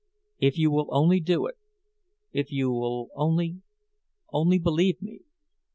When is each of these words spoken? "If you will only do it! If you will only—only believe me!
"If 0.39 0.57
you 0.57 0.71
will 0.71 0.87
only 0.89 1.19
do 1.19 1.45
it! 1.45 1.59
If 2.33 2.51
you 2.51 2.71
will 2.71 3.09
only—only 3.13 4.57
believe 4.57 4.99
me! 4.99 5.19